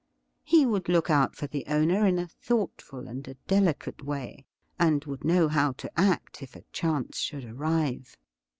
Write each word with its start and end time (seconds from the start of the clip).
He 0.41 0.65
would 0.65 0.89
look 0.89 1.11
out 1.11 1.35
for 1.35 1.45
the 1.45 1.63
owner 1.67 2.07
in 2.07 2.17
a 2.17 2.25
thoughtful 2.27 3.07
and 3.07 3.27
a 3.27 3.35
delicate 3.45 4.03
way, 4.03 4.47
and 4.79 5.05
would 5.05 5.23
know 5.23 5.47
how 5.47 5.73
to 5.73 5.91
act 5.95 6.41
if 6.41 6.55
a 6.55 6.63
chance 6.71 7.19
should 7.19 7.45
arrive. 7.45 8.17